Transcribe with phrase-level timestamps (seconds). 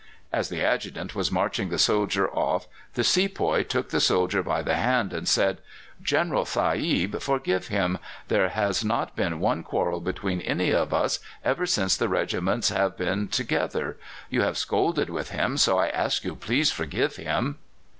[0.33, 2.65] "As the Adjutant was marching the soldier off
[2.95, 5.59] the sepoy took the soldier by the hand and said:
[6.01, 7.99] 'General Sahib, forgive him.
[8.27, 12.97] There has not been one quarrel between any of us ever since the regiments have
[12.97, 13.97] been together.
[14.31, 17.59] You have scolded with him, so I ask you please forgive him.